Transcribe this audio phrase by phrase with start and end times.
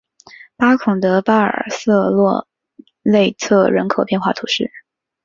[0.57, 2.47] 福孔德巴尔瑟洛
[3.03, 4.71] 内特人口变化图示